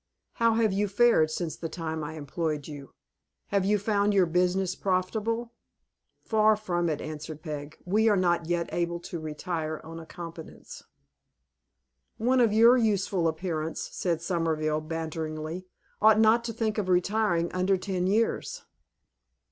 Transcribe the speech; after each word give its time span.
How 0.41 0.55
have 0.55 0.73
you 0.73 0.87
fared 0.87 1.29
since 1.29 1.55
the 1.55 1.69
time 1.69 2.03
I 2.03 2.13
employed 2.15 2.67
you? 2.67 2.91
Have 3.49 3.65
you 3.65 3.77
found 3.77 4.15
your 4.15 4.25
business 4.25 4.73
profitable?" 4.73 5.53
"Far 6.23 6.55
from 6.55 6.89
it," 6.89 6.99
answered 7.01 7.43
Peg. 7.43 7.77
"We 7.85 8.09
are 8.09 8.17
not 8.17 8.47
yet 8.49 8.67
able 8.73 8.99
to 9.01 9.19
retire 9.19 9.79
on 9.83 9.99
a 9.99 10.07
competence." 10.07 10.81
"One 12.17 12.39
of 12.41 12.51
your 12.51 12.77
youthful 12.77 13.27
appearance," 13.27 13.89
said 13.91 14.23
Solmerville, 14.23 14.81
banteringly, 14.87 15.67
"ought 16.01 16.19
not 16.19 16.43
to 16.45 16.53
think 16.53 16.79
of 16.79 16.89
retiring 16.89 17.51
under 17.53 17.77
ten 17.77 18.07
years." 18.07 18.63